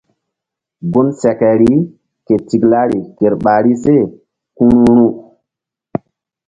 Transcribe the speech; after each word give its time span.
Gun 0.93 1.07
sekeri 1.21 1.73
ke 2.25 2.35
tiklari 2.47 2.99
ker 3.17 3.33
ɓahri 3.43 3.73
se 3.83 3.95
ku 4.55 4.63
ru̧ru̧. 4.75 5.09